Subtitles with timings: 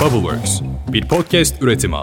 [0.00, 1.96] Bubbleworks, bir podcast üretimi.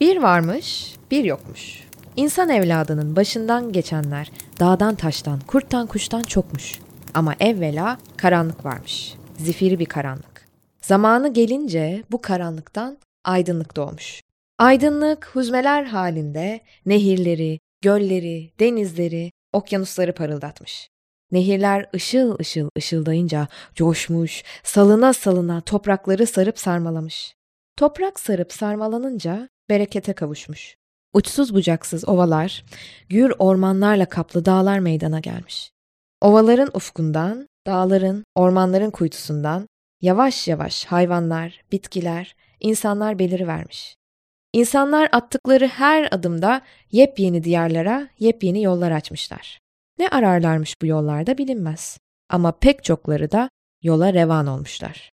[0.00, 1.82] Bir varmış, bir yokmuş.
[2.16, 4.30] İnsan evladının başından geçenler
[4.60, 6.78] dağdan taştan, kurttan kuştan çokmuş.
[7.14, 9.14] Ama evvela karanlık varmış.
[9.36, 10.48] Zifiri bir karanlık.
[10.82, 14.22] Zamanı gelince bu karanlıktan aydınlık doğmuş.
[14.58, 20.88] Aydınlık huzmeler halinde nehirleri, gölleri, denizleri, okyanusları parıldatmış.
[21.32, 27.34] Nehirler ışıl ışıl ışıldayınca coşmuş, salına salına toprakları sarıp sarmalamış.
[27.76, 30.76] Toprak sarıp sarmalanınca berekete kavuşmuş.
[31.14, 32.64] Uçsuz bucaksız ovalar,
[33.08, 35.70] gür ormanlarla kaplı dağlar meydana gelmiş.
[36.20, 39.68] Ovaların ufkundan, dağların, ormanların kuytusundan
[40.00, 43.96] yavaş yavaş hayvanlar, bitkiler, insanlar belirivermiş.
[44.56, 49.60] İnsanlar attıkları her adımda yepyeni diyarlara, yepyeni yollar açmışlar.
[49.98, 51.98] Ne ararlarmış bu yollarda bilinmez.
[52.30, 53.48] Ama pek çokları da
[53.82, 55.10] yola revan olmuşlar.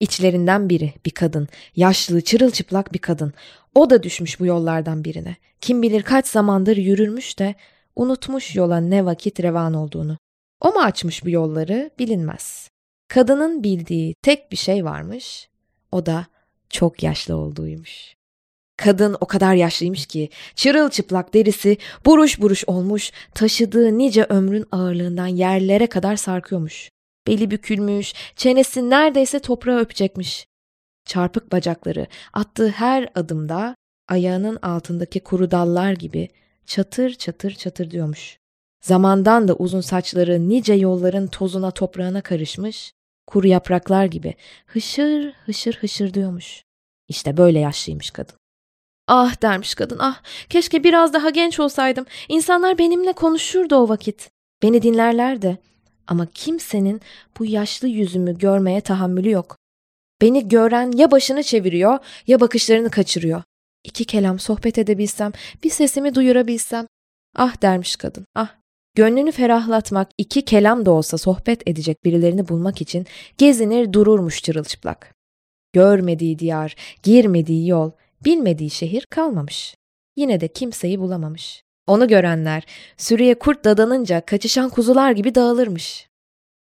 [0.00, 3.32] İçlerinden biri bir kadın, yaşlı, çırılçıplak bir kadın.
[3.74, 5.36] O da düşmüş bu yollardan birine.
[5.60, 7.54] Kim bilir kaç zamandır yürürmüş de
[7.96, 10.18] unutmuş yola ne vakit revan olduğunu.
[10.60, 12.70] O mu açmış bu yolları bilinmez.
[13.08, 15.48] Kadının bildiği tek bir şey varmış.
[15.92, 16.26] O da
[16.70, 18.15] çok yaşlı olduğuymuş.
[18.76, 25.86] Kadın o kadar yaşlıymış ki çırılçıplak derisi buruş buruş olmuş, taşıdığı nice ömrün ağırlığından yerlere
[25.86, 26.90] kadar sarkıyormuş.
[27.26, 30.46] Beli bükülmüş, çenesi neredeyse toprağı öpecekmiş.
[31.04, 33.76] Çarpık bacakları attığı her adımda
[34.08, 36.28] ayağının altındaki kuru dallar gibi
[36.66, 38.38] çatır çatır çatır diyormuş.
[38.82, 42.92] Zamandan da uzun saçları nice yolların tozuna toprağına karışmış,
[43.26, 44.34] kuru yapraklar gibi
[44.66, 46.62] hışır hışır hışır diyormuş.
[47.08, 48.36] İşte böyle yaşlıymış kadın.
[49.08, 52.06] Ah dermiş kadın ah keşke biraz daha genç olsaydım.
[52.28, 54.30] İnsanlar benimle konuşurdu o vakit.
[54.62, 55.58] Beni dinlerlerdi.
[56.06, 57.00] Ama kimsenin
[57.38, 59.56] bu yaşlı yüzümü görmeye tahammülü yok.
[60.20, 63.42] Beni gören ya başını çeviriyor ya bakışlarını kaçırıyor.
[63.84, 65.32] İki kelam sohbet edebilsem,
[65.64, 66.86] bir sesimi duyurabilsem.
[67.36, 68.48] Ah dermiş kadın, ah.
[68.94, 73.06] Gönlünü ferahlatmak, iki kelam da olsa sohbet edecek birilerini bulmak için
[73.38, 75.14] gezinir dururmuş çırılçıplak.
[75.72, 77.90] Görmediği diyar, girmediği yol,
[78.26, 79.74] bilmediği şehir kalmamış.
[80.16, 81.62] Yine de kimseyi bulamamış.
[81.86, 82.66] Onu görenler
[82.96, 86.08] sürüye kurt dadanınca kaçışan kuzular gibi dağılırmış.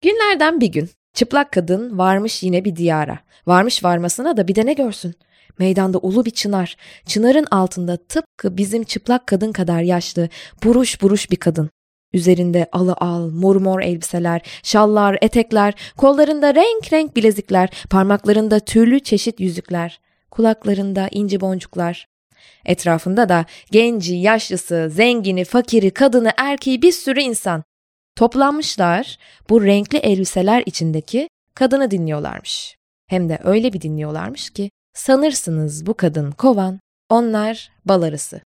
[0.02, 3.18] Günlerden bir gün çıplak kadın varmış yine bir diyara.
[3.46, 5.14] Varmış varmasına da bir de ne görsün?
[5.58, 6.76] Meydanda ulu bir çınar.
[7.06, 10.28] Çınarın altında tıpkı bizim çıplak kadın kadar yaşlı,
[10.64, 11.70] buruş buruş bir kadın.
[12.12, 19.40] Üzerinde alı al, mor mor elbiseler, şallar, etekler, kollarında renk renk bilezikler, parmaklarında türlü çeşit
[19.40, 22.06] yüzükler, kulaklarında inci boncuklar.
[22.64, 27.64] Etrafında da genci, yaşlısı, zengini, fakiri, kadını, erkeği bir sürü insan.
[28.16, 29.18] Toplanmışlar
[29.50, 32.76] bu renkli elbiseler içindeki kadını dinliyorlarmış.
[33.06, 38.40] Hem de öyle bir dinliyorlarmış ki sanırsınız bu kadın kovan, onlar bal arısı.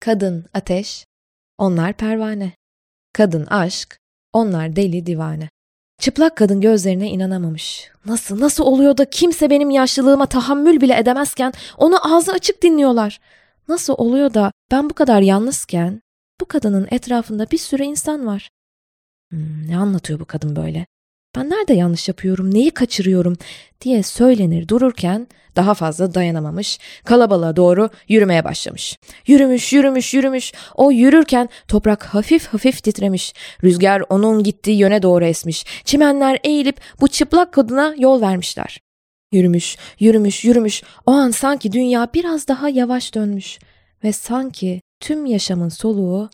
[0.00, 1.06] Kadın ateş,
[1.58, 2.52] onlar pervane.
[3.12, 3.98] Kadın aşk,
[4.32, 5.48] onlar deli divane.
[6.04, 7.90] Çıplak kadın gözlerine inanamamış.
[8.06, 13.20] Nasıl, nasıl oluyor da kimse benim yaşlılığıma tahammül bile edemezken onu ağzı açık dinliyorlar?
[13.68, 16.02] Nasıl oluyor da ben bu kadar yalnızken
[16.40, 18.48] bu kadının etrafında bir sürü insan var?
[19.30, 20.86] Hmm, ne anlatıyor bu kadın böyle?
[21.36, 23.36] Ben nerede yanlış yapıyorum, neyi kaçırıyorum
[23.80, 28.98] diye söylenir dururken daha fazla dayanamamış, kalabalığa doğru yürümeye başlamış.
[29.26, 30.52] Yürümüş, yürümüş, yürümüş.
[30.74, 33.34] O yürürken toprak hafif hafif titremiş.
[33.64, 35.64] Rüzgar onun gittiği yöne doğru esmiş.
[35.84, 38.80] Çimenler eğilip bu çıplak kadına yol vermişler.
[39.32, 40.82] Yürümüş, yürümüş, yürümüş.
[41.06, 43.58] O an sanki dünya biraz daha yavaş dönmüş
[44.04, 46.30] ve sanki tüm yaşamın soluğu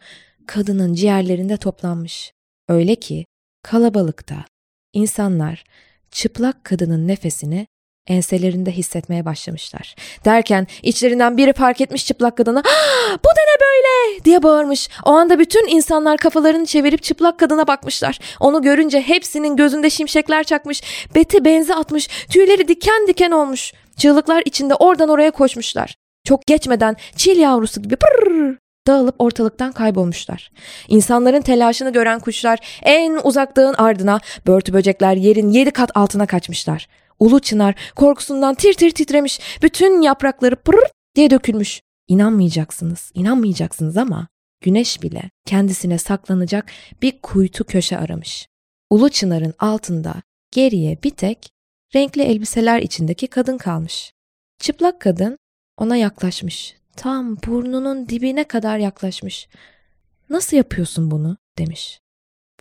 [0.47, 2.33] kadının ciğerlerinde toplanmış.
[2.69, 3.27] Öyle ki
[3.63, 4.45] kalabalıkta
[4.93, 5.65] insanlar
[6.11, 7.67] çıplak kadının nefesini
[8.07, 9.95] enselerinde hissetmeye başlamışlar.
[10.25, 12.63] Derken içlerinden biri fark etmiş çıplak kadına
[13.11, 14.89] bu da ne böyle diye bağırmış.
[15.05, 18.19] O anda bütün insanlar kafalarını çevirip çıplak kadına bakmışlar.
[18.41, 20.83] Onu görünce hepsinin gözünde şimşekler çakmış.
[21.15, 22.09] Beti benzi atmış.
[22.31, 23.73] Tüyleri diken diken olmuş.
[23.97, 25.95] Çığlıklar içinde oradan oraya koşmuşlar.
[26.25, 28.57] Çok geçmeden çil yavrusu gibi pırr
[28.87, 30.53] dağılıp ortalıktan kaybolmuşlar.
[30.89, 36.89] İnsanların telaşını gören kuşlar en uzak dağın ardına, börtü böcekler yerin yedi kat altına kaçmışlar.
[37.19, 41.81] Ulu çınar korkusundan tir tir titremiş, bütün yaprakları pırr diye dökülmüş.
[42.09, 44.29] İnanmayacaksınız, inanmayacaksınız ama
[44.61, 46.71] güneş bile kendisine saklanacak
[47.03, 48.47] bir kuytu köşe aramış.
[48.91, 50.15] Ulu çınarın altında
[50.53, 51.51] geriye bir tek
[51.95, 54.13] renkli elbiseler içindeki kadın kalmış.
[54.59, 55.39] Çıplak kadın
[55.79, 56.80] ona yaklaşmış.
[57.01, 59.49] Tam burnunun dibine kadar yaklaşmış.
[60.31, 61.37] Nasıl yapıyorsun bunu?
[61.59, 62.01] demiş.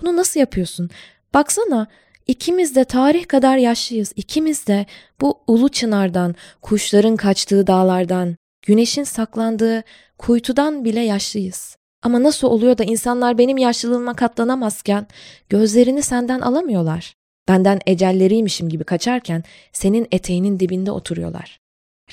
[0.01, 0.89] Bunu nasıl yapıyorsun?
[1.33, 1.87] Baksana
[2.27, 4.13] ikimiz de tarih kadar yaşlıyız.
[4.15, 4.85] İkimiz de
[5.21, 9.83] bu ulu çınardan, kuşların kaçtığı dağlardan, güneşin saklandığı
[10.17, 11.77] kuytudan bile yaşlıyız.
[12.03, 15.07] Ama nasıl oluyor da insanlar benim yaşlılığıma katlanamazken
[15.49, 17.13] gözlerini senden alamıyorlar?
[17.47, 19.43] Benden ecelleriymişim gibi kaçarken
[19.73, 21.59] senin eteğinin dibinde oturuyorlar.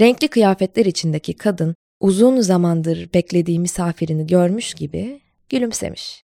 [0.01, 6.25] Renkli kıyafetler içindeki kadın uzun zamandır beklediği misafirini görmüş gibi gülümsemiş.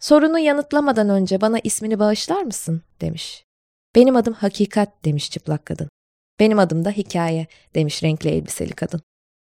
[0.00, 3.44] Sorunu yanıtlamadan önce bana ismini bağışlar mısın demiş.
[3.94, 5.88] Benim adım Hakikat demiş çıplak kadın.
[6.40, 9.00] Benim adım da Hikaye demiş renkli elbiseli kadın.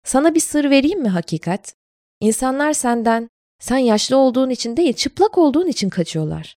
[0.06, 1.74] Sana bir sır vereyim mi Hakikat?
[2.19, 3.30] İnsanlar senden
[3.60, 6.56] sen yaşlı olduğun için değil çıplak olduğun için kaçıyorlar.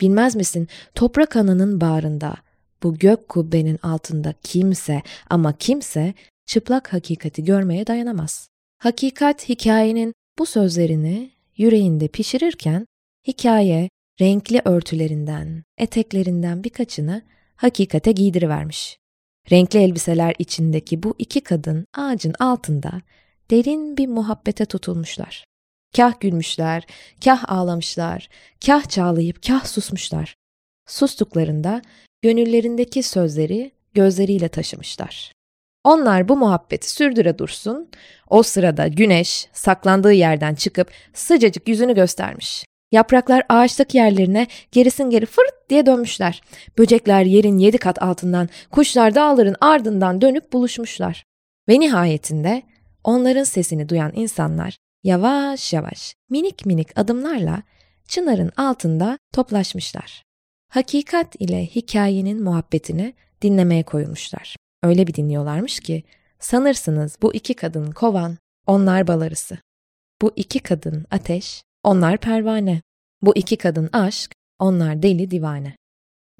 [0.00, 2.34] Bilmez misin toprak ananın bağrında
[2.82, 6.14] bu gök kubbenin altında kimse ama kimse
[6.46, 8.51] çıplak hakikati görmeye dayanamaz.
[8.82, 12.86] Hakikat hikayenin bu sözlerini yüreğinde pişirirken
[13.26, 13.88] hikaye
[14.20, 17.22] renkli örtülerinden, eteklerinden birkaçını
[17.56, 18.98] hakikate giydirivermiş.
[19.50, 23.02] Renkli elbiseler içindeki bu iki kadın ağacın altında
[23.50, 25.44] derin bir muhabbete tutulmuşlar.
[25.96, 26.86] Kah gülmüşler,
[27.24, 28.28] kah ağlamışlar,
[28.66, 30.34] kah çağlayıp kah susmuşlar.
[30.86, 31.82] Sustuklarında
[32.22, 35.32] gönüllerindeki sözleri gözleriyle taşımışlar.
[35.84, 37.88] Onlar bu muhabbeti sürdüre dursun,
[38.28, 42.64] o sırada güneş saklandığı yerden çıkıp sıcacık yüzünü göstermiş.
[42.92, 46.42] Yapraklar ağaçtaki yerlerine gerisin geri fırt diye dönmüşler.
[46.78, 51.24] Böcekler yerin yedi kat altından, kuşlar dağların ardından dönüp buluşmuşlar.
[51.68, 52.62] Ve nihayetinde
[53.04, 57.62] onların sesini duyan insanlar yavaş yavaş minik minik adımlarla
[58.08, 60.22] çınarın altında toplaşmışlar.
[60.68, 64.56] Hakikat ile hikayenin muhabbetini dinlemeye koyulmuşlar.
[64.82, 66.02] Öyle bir dinliyorlarmış ki
[66.38, 69.58] sanırsınız bu iki kadın kovan, onlar balarısı.
[70.22, 72.82] Bu iki kadın ateş, onlar pervane.
[73.22, 75.76] Bu iki kadın aşk, onlar deli divane.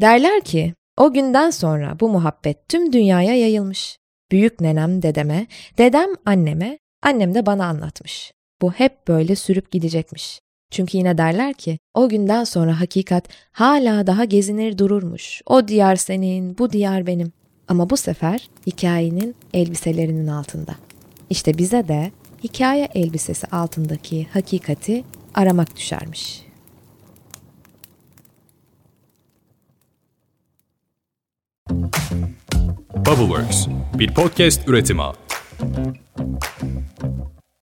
[0.00, 3.96] Derler ki o günden sonra bu muhabbet tüm dünyaya yayılmış.
[4.32, 5.46] Büyük nenem dedeme,
[5.78, 8.32] dedem anneme, annem de bana anlatmış.
[8.62, 10.40] Bu hep böyle sürüp gidecekmiş.
[10.70, 15.42] Çünkü yine derler ki o günden sonra hakikat hala daha gezinir dururmuş.
[15.46, 17.32] O diyar senin, bu diyar benim.
[17.68, 20.74] Ama bu sefer hikayenin elbiselerinin altında.
[21.30, 22.12] İşte bize de
[22.44, 25.04] hikaye elbisesi altındaki hakikati
[25.34, 26.42] aramak düşermiş.
[33.06, 35.02] Bubbleworks bir podcast üretimi.